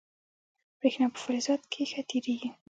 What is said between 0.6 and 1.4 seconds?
برېښنا په